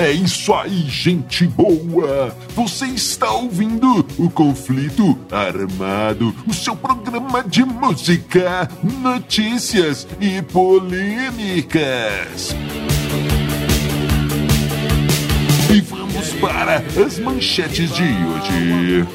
[0.00, 2.34] É isso aí, gente boa!
[2.56, 11.84] Você está ouvindo o Conflito Armado, o seu programa de música, notícias e polêmicas.
[15.70, 15.82] E
[16.40, 19.06] para as manchetes de hoje.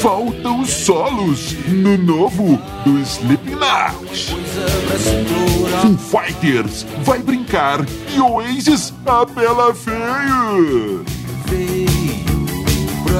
[0.00, 4.34] Faltam solos no novo do Slipknot.
[5.80, 7.80] Foo Fighters vai brincar
[8.14, 11.04] e Oasis apela feio.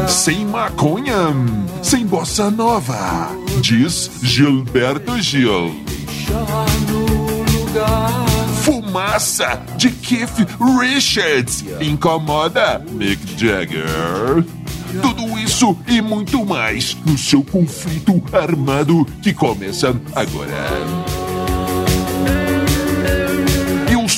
[0.09, 1.34] Sem maconha,
[1.82, 5.74] sem bossa nova, diz Gilberto Gil.
[8.98, 10.48] Fumaça de Keith
[10.80, 14.45] Richards incomoda Mick Jagger.
[15.01, 21.18] Tudo isso e muito mais no seu conflito armado que começa agora.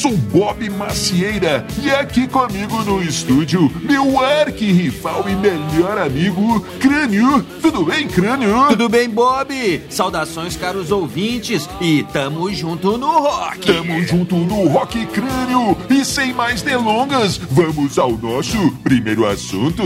[0.00, 7.42] Sou Bob Macieira e aqui comigo no estúdio, meu arqui-rival e melhor amigo, Crânio.
[7.60, 8.68] Tudo bem, Crânio?
[8.70, 9.52] Tudo bem, Bob?
[9.90, 13.66] Saudações, caros ouvintes, e tamo junto no rock.
[13.66, 19.84] Tamo junto no Rock Crânio e sem mais delongas, vamos ao nosso primeiro assunto.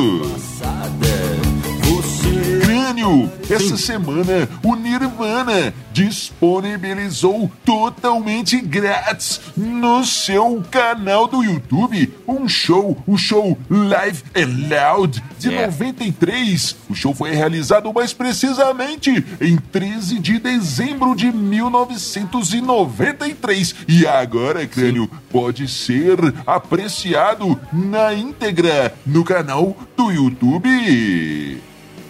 [2.84, 13.02] Crânio, essa semana o Nirvana disponibilizou totalmente grátis no seu canal do YouTube um show,
[13.06, 15.64] o show Live and Loud de É.
[15.64, 16.76] 93.
[16.90, 25.08] O show foi realizado mais precisamente em 13 de dezembro de 1993 e agora, Crânio,
[25.30, 31.62] pode ser apreciado na íntegra no canal do YouTube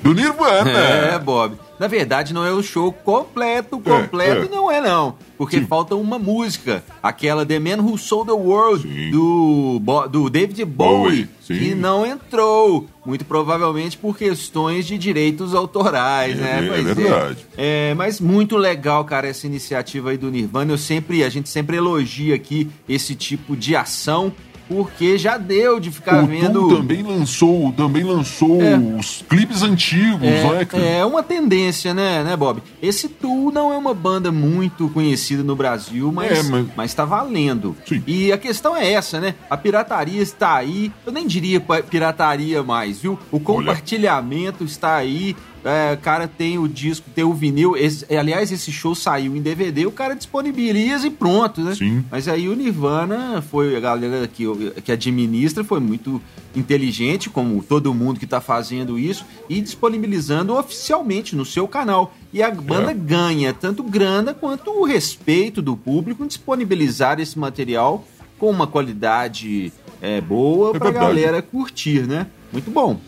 [0.04, 0.70] do Nirvana.
[0.70, 1.56] É, Bob.
[1.76, 4.48] Na verdade, não é o show completo, completo é.
[4.54, 5.16] não é não.
[5.36, 5.66] Porque Sim.
[5.66, 9.10] falta uma música, aquela The Man Who Sold the World, Sim.
[9.10, 12.86] do, Bo- do David Bowie, Bowie, que não entrou.
[13.04, 16.64] Muito provavelmente por questões de direitos autorais, É, né?
[16.64, 17.46] é Pois verdade.
[17.56, 20.72] É, mas muito legal, cara, essa iniciativa aí do Nirvana.
[20.72, 24.32] Eu sempre, a gente sempre elogia aqui esse tipo de ação,
[24.68, 26.68] porque já deu de ficar o vendo.
[26.68, 28.76] Tom também lançou, também lançou É.
[28.76, 30.82] os clipes antigos, né, cara?
[30.82, 32.62] É, é uma tendência, né, né, Bob?
[32.82, 37.04] Esse Tool não é uma banda muito conhecida no Brasil, mas, É, mas- mas tá
[37.04, 37.76] valendo.
[37.86, 38.02] Sim.
[38.06, 39.34] E a questão é essa, né?
[39.50, 40.90] A pirataria está aí.
[41.06, 43.18] Eu nem diria pirataria mais, viu?
[43.30, 45.36] O compartilhamento está aí.
[45.64, 47.74] É, o cara tem o disco, tem o vinil.
[47.76, 51.74] Esse- aliás, esse show saiu em DVD, o cara disponibiliza e pronto, né?
[51.74, 52.04] Sim.
[52.10, 54.44] Mas aí o Nirvana foi a galera que,
[54.84, 56.20] que administra, foi muito
[56.54, 62.14] inteligente, como todo mundo que tá fazendo isso, e disponibilizando oficialmente no seu canal.
[62.32, 62.94] E a banda É.
[62.94, 68.06] ganha tanto grana quanto o respeito do público em disponibilizar esse material
[68.38, 71.06] com uma qualidade é, boa É pra verdade.
[71.06, 72.26] galera curtir, né?
[72.52, 73.00] Muito bom.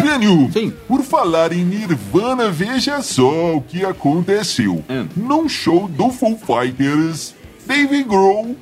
[0.00, 0.72] Crânio, Sim.
[0.88, 4.84] por falar em Nirvana, veja só o que aconteceu.
[4.88, 5.08] Hum.
[5.16, 7.34] Num show do Foo Fighters,
[7.66, 8.56] Dave Grohl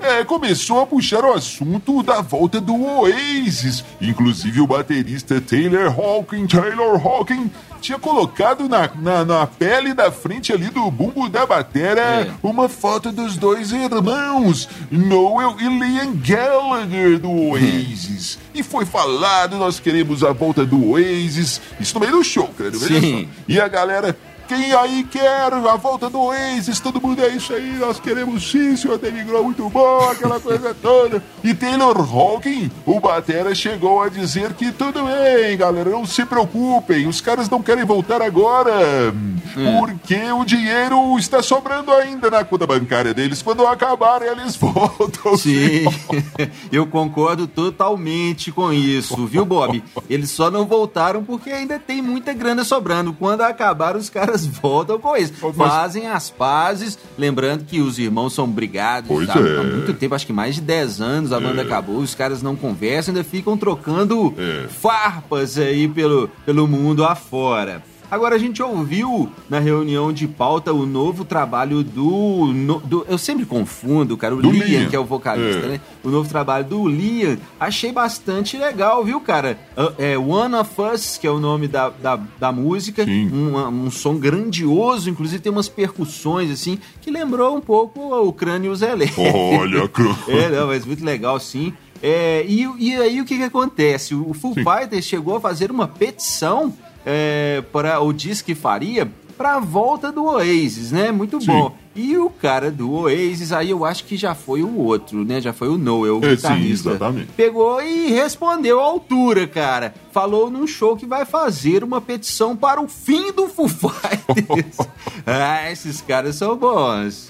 [0.00, 3.84] é, começou a puxar o assunto da volta do Oasis.
[4.00, 7.50] Inclusive o baterista Taylor Hawking, Taylor Hawking,
[7.84, 12.30] tinha colocado na, na, na pele da frente ali do bumbo da batera É.
[12.42, 18.38] uma foto dos dois irmãos, Noel e Liam Gallagher do Oasis.
[18.54, 21.60] E foi falado, nós queremos a volta do Oasis.
[21.78, 22.70] Isso no meio do show, cara.
[22.70, 23.28] veja Sim.
[23.46, 24.16] E a galera,
[24.46, 26.80] quem aí quer a volta do Oasis?
[26.80, 30.74] Todo mundo é isso aí, nós queremos sim, senhor David Grohl, muito bom, aquela coisa
[30.80, 31.22] toda.
[31.42, 37.06] E Taylor Hawking, o batera, chegou a dizer que tudo bem, galera, não se preocupem,
[37.06, 39.12] os caras não querem voltar agora,
[39.54, 43.42] porque o dinheiro está sobrando ainda na conta bancária deles.
[43.42, 45.36] Quando acabar, eles voltam.
[45.36, 45.84] Sim,
[46.72, 49.82] eu concordo totalmente com isso, viu, Bob?
[50.08, 53.12] Eles só não voltaram porque ainda tem muita grana sobrando.
[53.12, 55.32] Quando acabar, os caras voltam com isso.
[55.56, 56.98] Mas- Fazem as pazes.
[57.18, 59.58] Lembrando que os irmãos são brigados Pois há, é.
[59.58, 61.96] há muito tempo acho que mais de 10 anos a banda acabou.
[61.98, 64.66] Os caras não conversam, ainda ficam trocando É.
[64.68, 67.82] farpas aí pelo, pelo mundo afora.
[68.14, 72.52] Agora a gente ouviu na reunião de pauta o novo trabalho do.
[72.54, 74.88] no- do- eu sempre confundo, cara, o Do Liam, Liam.
[74.90, 75.68] que é o vocalista, É.
[75.68, 75.80] né?
[76.04, 77.36] O novo trabalho do Liam.
[77.58, 79.58] Achei bastante legal, viu, cara?
[79.98, 83.04] É One of Us, que é o nome da, da, da música.
[83.04, 83.28] Sim.
[83.32, 83.56] Um,
[83.86, 89.24] um som grandioso, inclusive tem umas percussões, assim, que lembrou um pouco o Crânios Elétricos.
[89.58, 91.72] Olha, cro- É, não, mas muito legal, sim.
[92.02, 94.14] É, e, e aí o que, que acontece?
[94.14, 96.72] O Foo Fighters chegou a fazer uma petição
[97.04, 101.10] é, para o diz que faria para a volta do Oasis, né?
[101.10, 101.46] Muito sim.
[101.46, 101.76] bom.
[101.94, 105.40] E o cara do Oasis, aí eu acho que já foi o outro, né?
[105.40, 106.90] Já foi o Noel, o é, guitarrista.
[106.90, 107.28] Sim, exatamente.
[107.36, 109.94] Pegou e respondeu à altura, cara.
[110.12, 114.78] Falou num show que vai fazer uma petição para o fim do Foo Fighters.
[115.26, 117.28] ah, esses caras são bons.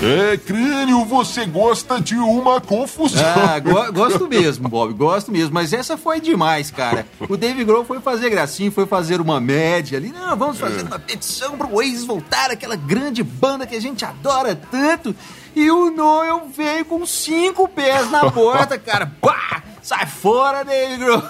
[0.00, 3.24] É, crânio, você gosta de uma confusão.
[3.24, 5.52] Ah, go gosto mesmo, Bob, gosto mesmo.
[5.52, 7.04] Mas essa foi demais, cara.
[7.28, 10.10] O Dave Grohl foi fazer gracinha, foi fazer uma média ali.
[10.10, 10.84] Não, vamos fazer é.
[10.84, 15.14] uma petição pro Oasis voltar, aquela grande banda que a gente adora tanto.
[15.56, 19.10] E o Noel veio com cinco pés na porta, cara.
[19.20, 19.62] Pá!
[19.82, 21.22] Sai fora, Dave Grohl.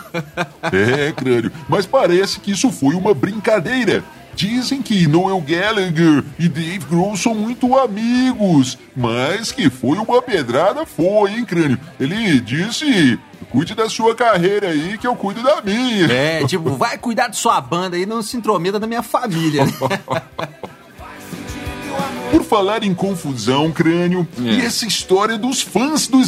[0.72, 4.04] É, crânio, mas parece que isso foi uma brincadeira.
[4.38, 10.86] Dizem que Noel Gallagher e Dave Grohl são muito amigos, mas que foi uma pedrada
[10.86, 11.76] foi, hein, crânio?
[11.98, 13.18] Ele disse
[13.50, 16.06] cuide da sua carreira aí, que eu cuido da minha.
[16.06, 19.64] É, tipo, vai cuidar de sua banda aí, não se intrometa da minha família.
[19.66, 19.72] Né?
[22.30, 24.42] Por falar em confusão, crânio, é.
[24.42, 26.20] e essa história dos fãs do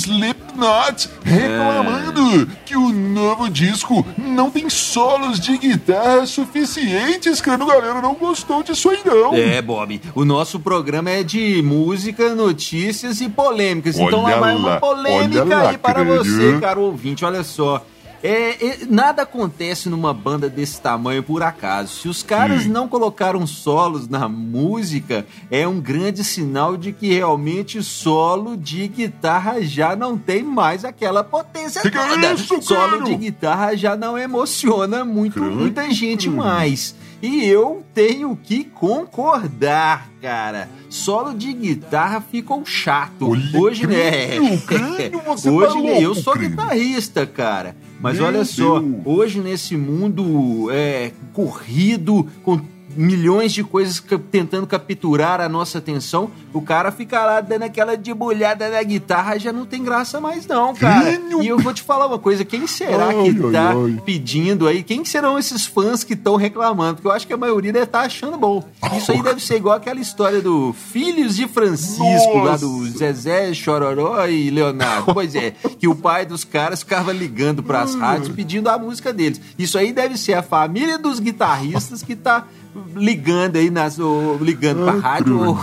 [0.60, 2.46] Slipknot reclamando é.
[2.66, 8.90] que o novo disco não tem solos de guitarra suficientes, crânio, galera não gostou disso
[8.90, 9.34] aí não.
[9.34, 14.54] É, Bob, o nosso programa é de música, notícias e polêmicas, olha então lá vai
[14.54, 17.84] uma polêmica lá, aí para você, caro ouvinte, olha só.
[18.22, 22.00] É, é, nada acontece numa banda desse tamanho por acaso.
[22.02, 27.82] Se os caras não colocaram solos na música, é um grande sinal de que realmente
[27.82, 32.26] solo de guitarra já não tem mais aquela potência que toda.
[32.26, 36.94] É isso, solo de guitarra já não emociona muito, muita gente mais.
[37.23, 40.70] E eu tenho que concordar, cara.
[40.88, 43.31] Solo de guitarra ficou chato.
[43.31, 44.38] Olha Hoje, né?
[44.40, 46.02] Hoje, tá né?
[46.02, 47.76] Eu sou guitarrista, cara.
[48.00, 49.02] Mas Meu olha só, Deus.
[49.05, 52.58] hoje nesse mundo é, corrido, com
[52.96, 58.69] milhões de coisas tentando capturar a nossa atenção, o cara fica lá dando aquela debulhada
[58.69, 61.10] na guitarra, já não tem graça mais não, cara.
[61.40, 64.02] E eu vou te falar uma coisa, quem será ai, que tá ai, ai.
[64.04, 64.82] pedindo aí?
[64.82, 66.96] Quem serão esses fãs que estão reclamando?
[66.96, 68.62] Porque eu acho que a maioria deve estar tá achando bom.
[68.96, 72.50] Isso aí deve ser igual aquela história do Filhos de Francisco, nossa.
[72.50, 75.14] lá do Zezé, Chororó e Leonardo.
[75.14, 79.12] Pois é, que o pai dos caras ficava ligando para as rádios pedindo a música
[79.12, 79.40] deles.
[79.58, 82.46] Isso aí deve ser a família dos guitarristas que tá
[82.94, 85.58] ligando aí nas, ou, ligando pra rádio ou,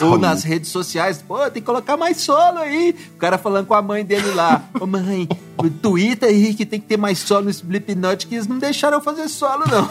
[0.08, 1.22] ou nas redes sociais.
[1.26, 2.94] Pô, tem que colocar mais solo aí.
[3.14, 4.62] O cara falando com a mãe dele lá.
[4.78, 5.28] Ô mãe,
[5.82, 9.02] Twitter aí que tem que ter mais solo no Slipknot, que eles não deixaram eu
[9.02, 9.88] fazer solo, não.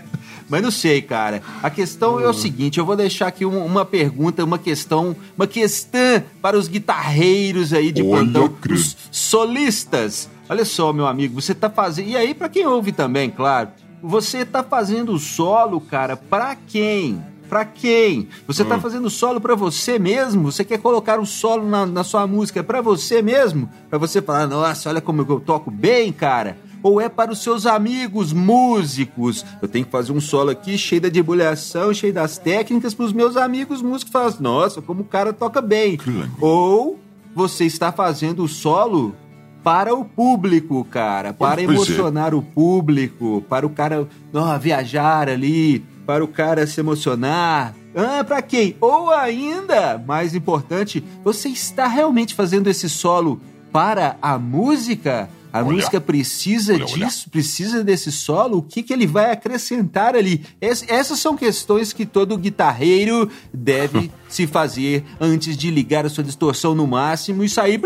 [0.48, 1.42] Mas não sei, cara.
[1.62, 5.46] A questão é o seguinte, eu vou deixar aqui uma, uma pergunta, uma questão, uma
[5.46, 10.28] questão para os guitarreiros aí de Olha, plantão, os solistas.
[10.48, 12.08] Olha só, meu amigo, você tá fazendo.
[12.08, 13.68] E aí, para quem ouve também, claro,
[14.02, 17.22] você tá fazendo solo, cara, pra quem?
[17.48, 18.28] Pra quem?
[18.46, 18.80] Você tá hum.
[18.80, 20.52] fazendo solo para você mesmo?
[20.52, 23.68] Você quer colocar um solo na, na sua música para você mesmo?
[23.88, 26.56] Para você falar, nossa, olha como eu toco bem, cara?
[26.82, 29.44] ou é para os seus amigos músicos?
[29.60, 33.12] Eu tenho que fazer um solo aqui cheio da debulhação, cheio das técnicas para os
[33.12, 35.98] meus amigos músicos falar, nossa, como o cara toca bem.
[36.40, 36.98] Ou
[37.34, 39.14] você está fazendo o solo
[39.62, 41.72] para o público, cara, para pois é.
[41.72, 42.36] emocionar é.
[42.36, 47.74] o público, para o cara oh, viajar ali, para o cara se emocionar.
[47.94, 48.76] Ah, para quem?
[48.80, 53.40] Ou ainda, mais importante, você está realmente fazendo esse solo
[53.72, 55.28] para a música?
[55.52, 57.30] A olha, música precisa olha, disso, olha.
[57.32, 58.58] precisa desse solo.
[58.58, 60.44] O que, que ele vai acrescentar ali?
[60.60, 66.22] Es, essas são questões que todo guitarreiro deve se fazer antes de ligar a sua
[66.22, 67.78] distorção no máximo e sair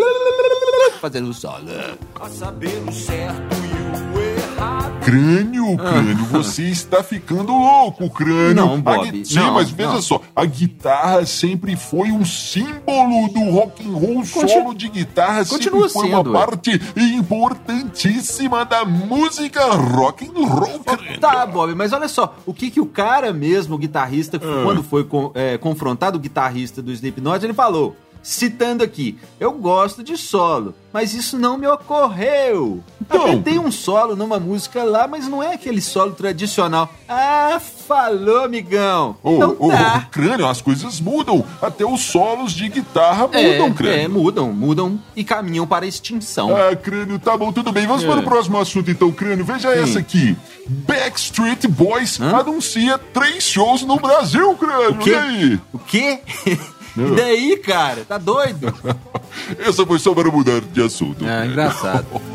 [1.04, 1.66] fazendo solo.
[2.18, 3.54] A saber o certo
[5.04, 8.54] Crânio, crânio, você está ficando louco, crânio.
[8.54, 9.26] Não, Bob.
[9.26, 10.00] Sim, não, mas veja não.
[10.02, 14.14] só, a guitarra sempre foi um símbolo do rock and roll.
[14.14, 14.48] Continu...
[14.48, 20.78] Solo de guitarra Continua sempre foi sendo, uma parte importantíssima da música rock and roll.
[20.78, 21.20] Crânio.
[21.20, 24.62] Tá, Bob, mas olha só, o que que o cara mesmo, o guitarrista, ah.
[24.64, 27.94] quando foi é, confrontado o guitarrista do Slipknot, ele falou:
[28.24, 32.82] citando aqui, eu gosto de solo, mas isso não me ocorreu.
[33.00, 33.26] Então...
[33.26, 36.90] Até tem um solo numa música lá, mas não é aquele solo tradicional.
[37.06, 39.16] Ah, falou, amigão.
[39.22, 40.08] Oh, então oh, tá.
[40.10, 41.44] crânio, as coisas mudam.
[41.60, 44.00] Até os solos de guitarra é, mudam, é, crânio.
[44.00, 46.56] É, mudam, mudam e caminham para a extinção.
[46.56, 47.86] Ah, crânio, tá bom, tudo bem.
[47.86, 48.06] Vamos é.
[48.06, 49.44] para o próximo assunto então, crânio.
[49.44, 49.82] Veja Sim.
[49.82, 50.36] essa aqui.
[50.66, 52.38] Backstreet Boys Hã?
[52.38, 54.92] anuncia três shows no Brasil, crânio.
[54.92, 55.10] O quê?
[55.10, 55.60] E aí?
[55.72, 56.20] O quê?
[56.96, 58.04] E daí, cara?
[58.04, 58.72] Tá doido?
[59.58, 61.26] Essa foi só para mudar de assunto.
[61.26, 62.06] É, engraçado.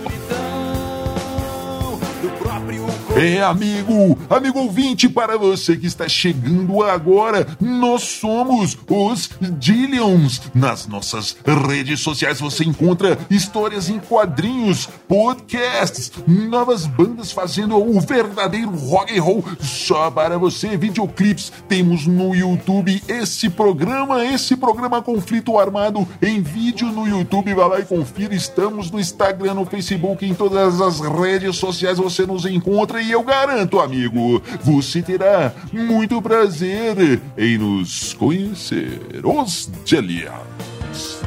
[3.16, 10.42] É, amigo, amigo ouvinte, para você que está chegando agora, nós somos os Dillions.
[10.54, 11.36] Nas nossas
[11.68, 19.24] redes sociais você encontra histórias em quadrinhos, podcasts, novas bandas fazendo o verdadeiro rock and
[19.24, 21.52] roll só para você, videoclips.
[21.68, 27.54] Temos no YouTube esse programa, esse programa Conflito Armado em vídeo no YouTube.
[27.54, 28.34] Vai lá e confira.
[28.34, 33.24] Estamos no Instagram, no Facebook, em todas as redes sociais você nos encontra e eu
[33.24, 39.00] garanto, amigo, você terá muito prazer em nos conhecer.
[39.24, 41.20] Os Jellians.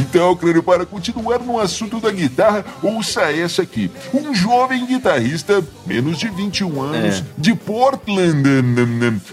[0.00, 3.88] Então, Crânio, para continuar no assunto da guitarra, ouça essa aqui.
[4.12, 7.24] Um jovem guitarrista, menos de 21 anos, É.
[7.38, 8.42] de Portland,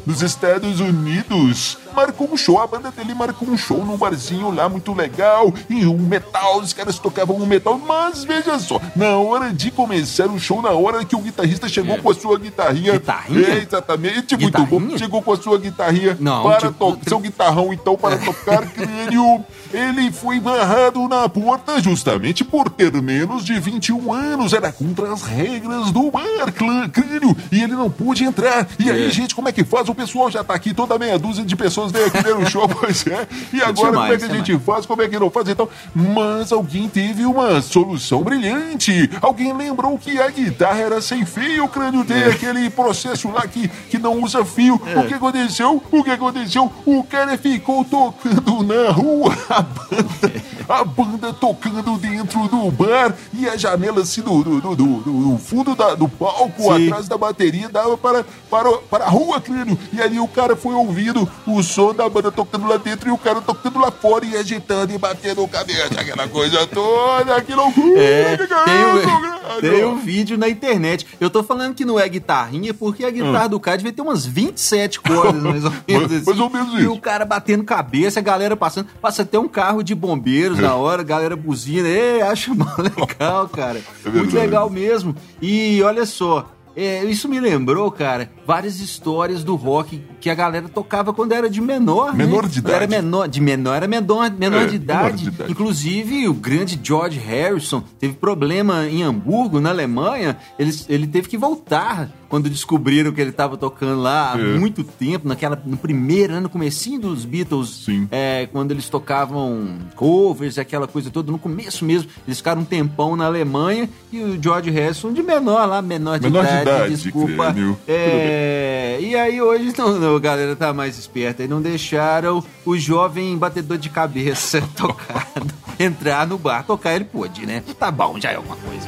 [0.06, 2.60] nos Estados Unidos, marcou um show.
[2.62, 5.52] A banda dele marcou um show num barzinho lá muito legal.
[5.68, 7.80] E um metal, os caras tocavam um metal.
[7.86, 11.96] Mas veja só, na hora de começar o show, na hora que o guitarrista chegou
[11.96, 11.98] É.
[12.00, 12.94] com a sua guitarrinha.
[12.94, 13.48] Guitarrinha?
[13.48, 14.98] É, exatamente, muito bom.
[14.98, 17.10] Chegou com a sua guitarrinha Não, para tipo, tocar.
[17.10, 19.44] Seu guitarrão, então, para tocar crânio.
[19.74, 24.54] Ele foi barrado na porta justamente por ter menos de 21 anos.
[24.54, 27.36] Era contra as regras do bar, clã, crânio.
[27.52, 28.68] E ele não pôde entrar.
[28.80, 29.10] E aí, É.
[29.10, 29.90] gente, como é que faz?
[29.90, 32.68] O pessoal já tá aqui, toda meia dúzia de pessoas veio aqui ver o show,
[32.70, 33.28] pois é.
[33.54, 34.86] E agora, como é demais, que a é gente faz?
[34.86, 35.48] Como é que não faz?
[35.50, 39.10] Então, mas alguém teve uma solução brilhante.
[39.22, 42.28] Alguém lembrou que a guitarra era sem fio, o crânio tem É.
[42.28, 44.76] aquele processo lá que, que não usa fio.
[44.76, 45.82] O que aconteceu?
[45.92, 46.72] O que aconteceu?
[46.86, 50.34] O cara ficou tocando na rua, a banda,
[50.70, 54.98] a banda tocando dentro do bar e a janela assim do, do, do, do-
[55.32, 56.88] do fundo da- do palco, Sim.
[56.88, 59.78] atrás da bateria, dava para, para, para a rua, crânio.
[59.94, 63.18] E ali o cara foi ouvindo o som da banda tocando lá dentro e o
[63.20, 68.00] cara tocando lá fora e agitando e batendo cabeça, aquela coisa toda, que loucura!
[68.02, 69.62] É, que tem isso, um, crânio.
[69.62, 71.06] tem um vídeo na internet.
[71.20, 74.26] Eu tô falando que não é guitarrinha, porque a guitarra do cara devia ter umas
[74.26, 76.12] 27 cordas, mais ou menos.
[76.12, 76.92] Mais- mais ou menos E isso.
[76.94, 78.88] o cara batendo cabeça, a galera passando.
[79.00, 81.88] Passa até um carro de bombeiros na hora, a galera buzina.
[81.88, 82.54] Ei, acho
[82.98, 83.80] legal, cara.
[84.04, 85.16] É Muito legal mesmo.
[85.40, 86.50] E olha só.
[86.86, 91.50] É, isso me lembrou, cara, várias histórias do rock que a galera tocava quando era
[91.50, 92.14] de menor.
[92.14, 92.26] né?
[92.26, 93.02] Menor de Quando Era idade.
[93.04, 95.24] menor, de menor, era menor, menor, É, de, menor idade.
[95.24, 95.52] de idade.
[95.52, 100.38] Inclusive, o grande George Harrison teve problema em Hamburgo, na Alemanha.
[100.60, 104.44] Ele, ele teve que voltar quando descobriram que ele estava tocando lá há É.
[104.58, 108.08] muito tempo, naquela, no primeiro ano, no comecinho dos Beatles, Sim.
[108.12, 113.16] é, quando eles tocavam covers, aquela coisa toda, no começo mesmo, eles ficaram um tempão
[113.16, 116.96] na Alemanha e o George Harrison de menor lá, menor de Menor de idade, idade,
[116.96, 117.56] desculpa.
[117.88, 122.78] É, e aí hoje não, não, a galera tá mais esperta e não deixaram o
[122.78, 126.64] jovem batedor de cabeça tocado entrar no bar.
[126.66, 127.64] Tocar ele pôde, né?
[127.80, 128.88] Tá bom, já é alguma coisa.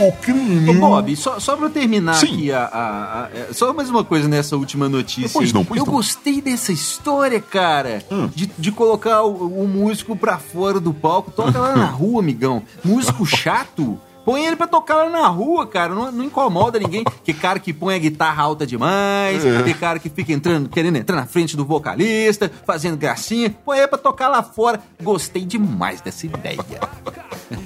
[0.00, 0.74] O Ô, crânio.
[0.80, 2.26] Bob, só, só pra eu terminar Sim.
[2.34, 5.30] aqui, a, a- a- é, só mais uma coisa nessa última notícia.
[5.32, 5.92] Pois não, pois eu não.
[5.94, 8.28] gostei dessa história, cara, Hum.
[8.34, 11.30] de, de colocar o, o músico pra fora do palco.
[11.30, 12.62] Toca lá na rua, amigão.
[12.84, 13.98] Músico chato.
[14.24, 15.94] Põe ele pra tocar lá na rua, cara.
[15.94, 17.04] Não, não incomoda ninguém.
[17.22, 19.44] Que cara que põe a guitarra alta demais.
[19.44, 19.62] É.
[19.62, 23.54] Que cara que fica entrando, querendo entrar na frente do vocalista, fazendo gracinha.
[23.66, 24.80] Põe ele pra tocar lá fora.
[25.02, 26.58] Gostei demais dessa ideia.
[27.50, 27.56] É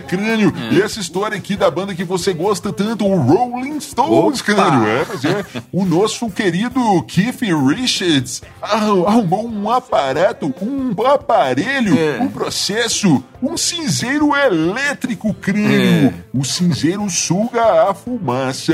[0.00, 0.52] crânio.
[0.70, 4.52] E essa história aqui da banda que você gosta tanto, o Rolling Stones, Opa!
[4.54, 4.86] crânio.
[4.86, 5.44] É, mas é.
[5.72, 12.18] O nosso querido Keith Richards arru- arrumou um aparato, um aparelho, É.
[12.20, 16.08] um processo, um cinzeiro elétrico, crânio.
[16.08, 16.14] É.
[16.32, 18.72] O cinzeiro suga a fumaça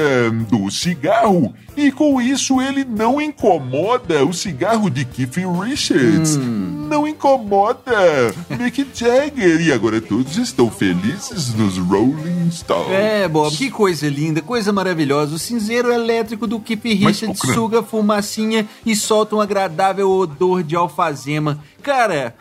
[0.49, 1.53] do cigarro.
[1.77, 6.37] E com isso ele não incomoda o cigarro de Keith Richards.
[6.37, 6.87] Hum.
[6.91, 9.61] Não incomoda Mick Jagger.
[9.61, 12.91] E agora todos estão felizes nos Rolling Stones.
[12.91, 15.35] É, Bob, que coisa linda, coisa maravilhosa.
[15.35, 20.11] O cinzeiro elétrico do Keith Mas, Richards ô, Cran- suga fumacinha e solta um agradável
[20.11, 21.62] odor de alfazema.
[21.83, 22.35] Cara, é,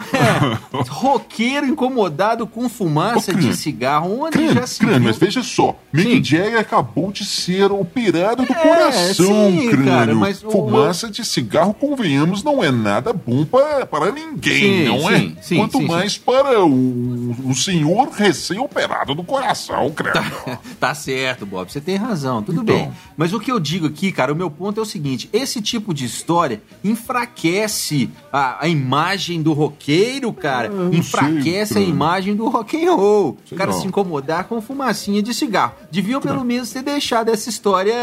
[0.90, 5.08] roqueiro incomodado com fumaça de cigarro, onde Crânio, já se crânio, viu?
[5.08, 6.24] mas veja só, Mick Sim.
[6.24, 9.86] Jagger acabou de ser operado do É, coração, sim, crânio.
[9.86, 14.86] cara, mas o- Fumaça de cigarro, convenhamos, não é nada bom para, para ninguém, Sim,
[14.86, 15.42] não sim, é?
[15.42, 20.20] sim, Quanto mais para o, o senhor recém-operado do coração, crânio.
[20.80, 22.76] Tá certo, Bob, você tem razão, tudo Então.
[22.76, 22.92] bem.
[23.18, 25.94] Mas o que eu digo aqui, cara, o meu ponto é o seguinte: esse tipo
[25.94, 32.36] de história enfraquece a, a imagem imagem do roqueiro, cara, Ah, enfraquece sei, a imagem
[32.36, 33.38] do rock and roll.
[33.46, 33.80] Sei o cara não.
[33.80, 35.74] se incomodar com fumacinha de cigarro.
[35.92, 37.94] Deviam pelo menos ter deixado essa história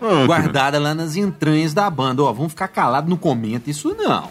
[0.00, 2.22] Ah, guardada lá nas entranhas da banda.
[2.22, 4.28] Ó, vamos ficar calado, não comenta isso não.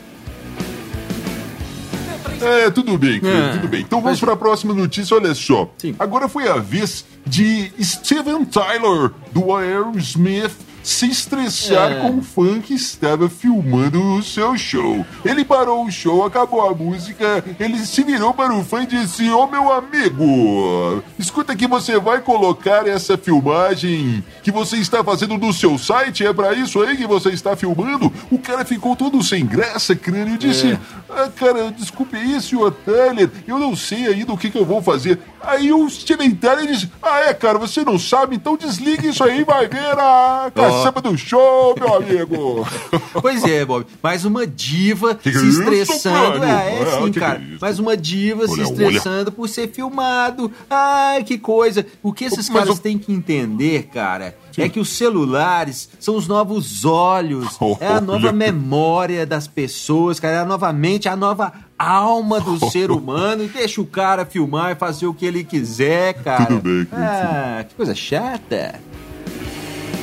[2.41, 3.51] É, tudo bem, querido, É.
[3.53, 3.81] tudo bem.
[3.81, 5.69] Então vamos Mas- para a próxima notícia, olha só.
[5.77, 5.95] Sim.
[5.99, 10.51] Agora foi a vez de Steven Tyler, do Aerosmith,
[10.83, 11.95] se estressar É.
[12.01, 15.05] com o fã que estava filmando o seu show.
[15.23, 19.29] Ele parou o show, acabou a música, ele se virou para o fã e disse,
[19.29, 25.53] ô meu amigo, escuta que você vai colocar essa filmagem que você está fazendo no
[25.53, 28.11] seu site, é para isso aí que você está filmando?
[28.29, 30.79] O cara ficou todo sem graça, crânio, e disse, É.
[31.09, 34.81] ah, cara, desculpe aí, senhor Tyler, eu não sei ainda o que, que eu vou
[34.81, 35.19] fazer.
[35.43, 39.43] Aí o Steven Tyler disse, ah é, cara, você não sabe, então desliga isso aí
[39.43, 42.67] vai ver a caçamba do show, meu amigo.
[43.21, 43.85] Pois é, Bob.
[44.01, 46.39] Mais uma diva Que que se é isso, estressando.
[46.39, 46.43] Crânio?
[46.55, 47.39] É, é É, sim, que cara.
[47.39, 47.57] é?
[47.61, 50.51] Mais uma diva se Olha, estressando por ser filmado.
[50.69, 51.85] Ai, que coisa.
[52.01, 56.15] O que esses Mas caras o- têm que entender, cara, é que os celulares são
[56.15, 57.57] os novos olhos.
[57.79, 58.31] É a nova Olha.
[58.31, 60.35] memória das pessoas, cara.
[60.35, 63.43] É a nova mente, a nova alma do ser humano.
[63.43, 66.45] E deixa o cara filmar e fazer o que ele quiser, cara.
[66.45, 66.87] Tudo bem.
[66.91, 68.79] Ah, que coisa chata.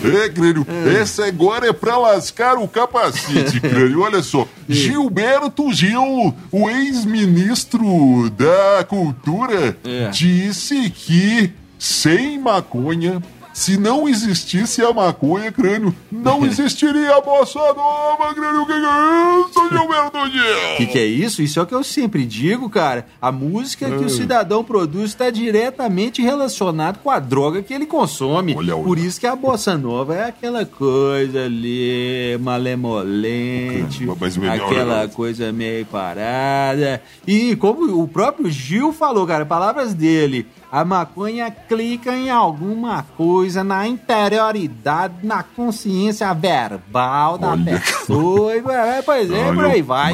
[0.05, 0.67] É, crânio,
[1.01, 4.01] essa agora é pra lascar o capacete, crânio.
[4.03, 10.09] Olha só, Gilberto Gil, o ex-ministro da Cultura, É.
[10.11, 18.35] disse que sem maconha, se não existisse a maconha, crânio, não existiria a bossa nova,
[18.35, 18.63] crânio.
[18.63, 18.87] O que que é
[19.47, 20.75] isso, Gilberto Gil?
[20.75, 21.43] O que, que é isso?
[21.43, 23.07] Isso é o que eu sempre digo, cara.
[23.21, 24.07] A música que Hum.
[24.07, 28.55] o cidadão produz está diretamente relacionado com a droga que ele consome.
[28.57, 28.85] Olha, olha.
[28.85, 34.07] Por isso que a bossa nova é aquela coisa ali, malemolente,
[34.53, 35.11] aquela né?
[35.13, 37.03] coisa meio parada.
[37.27, 40.47] E como o próprio Gil falou, cara, palavras dele.
[40.71, 47.65] A maconha clica em alguma coisa na interioridade, na consciência verbal da Olha.
[47.81, 48.55] pessoa.
[48.55, 50.13] E, é, pois é, Olha, por aí vai.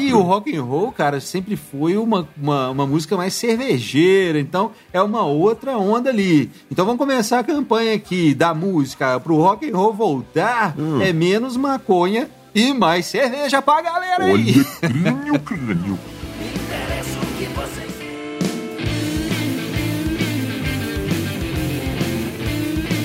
[0.00, 4.72] E o rock and roll, cara, sempre foi uma, uma, uma música mais cervejeira, então
[4.92, 6.50] é uma outra onda ali.
[6.70, 11.00] Então vamos começar a campanha aqui da música pro rock and roll voltar, Hum.
[11.02, 14.32] é menos maconha e mais cerveja pra galera aí.
[14.32, 15.98] Olha, crânio, crânio.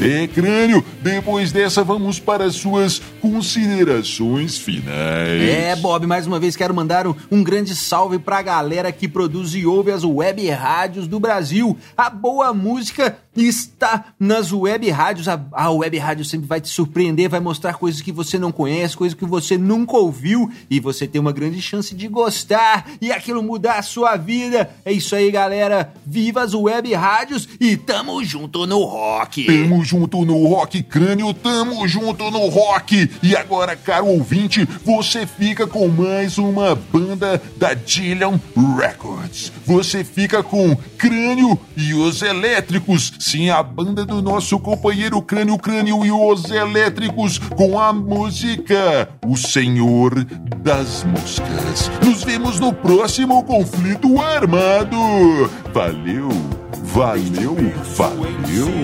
[0.06, 5.42] É, crânio, depois dessa vamos para as suas considerações finais.
[5.42, 9.56] É, Bob, mais uma vez quero mandar um, um grande salve pra galera que produz
[9.56, 11.76] e ouve as web rádios do Brasil.
[11.98, 15.28] A boa música está nas web rádios.
[15.28, 18.96] A, a web rádio sempre vai te surpreender, vai mostrar coisas que você não conhece,
[18.96, 23.44] coisas que você nunca ouviu e você tem uma grande chance de gostar e aquilo
[23.44, 24.70] mudar a sua vida.
[24.84, 25.94] É isso aí, galera.
[26.06, 29.46] Viva as web rádios e tamo junto no rock.
[29.46, 33.10] Tamo junto no Rock Crânio, tamo junto no Rock.
[33.22, 38.38] E agora, caro ouvinte, você fica com mais uma banda da Dillion
[38.78, 39.52] Records.
[39.66, 43.14] Você fica com Crânio e os Elétricos.
[43.28, 49.36] Sim, a banda do nosso companheiro Crânio Crânio e os Elétricos com a música O
[49.36, 50.24] Senhor
[50.58, 51.90] das Moscas.
[52.06, 54.96] Nos vemos no próximo conflito armado.
[55.74, 56.30] Valeu,
[56.84, 57.56] valeu,
[57.98, 58.76] valeu.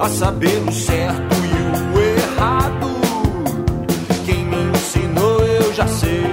[0.00, 2.88] a saber o certo e o errado.
[4.24, 6.24] Quem me ensinou eu já sei,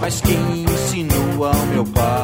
[0.00, 2.21] mas quem ensinou ao meu pai?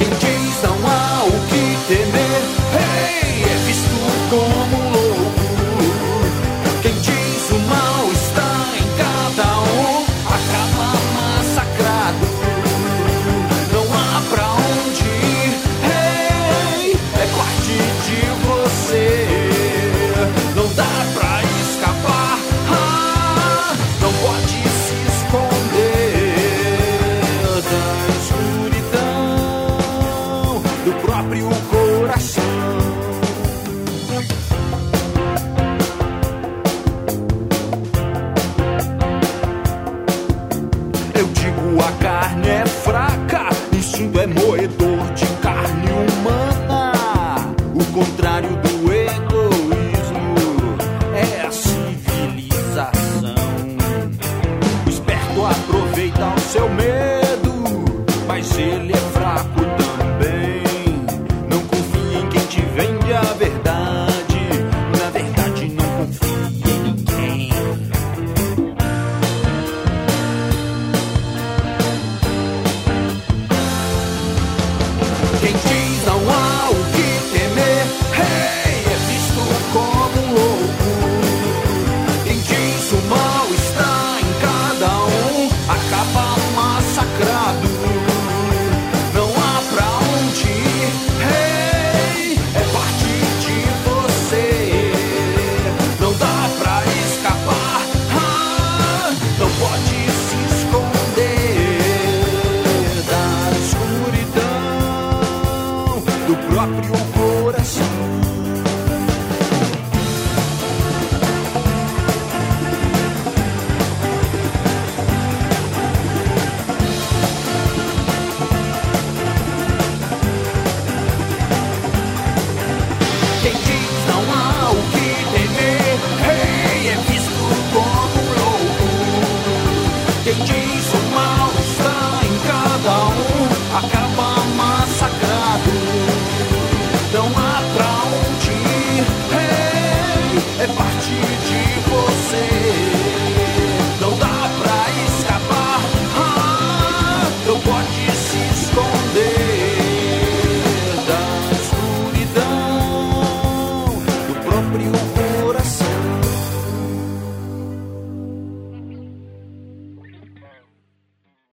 [0.00, 0.39] in case
[41.70, 46.92] sua carne é fraca, isso é moedor de carne humana.
[47.74, 48.69] O contrário do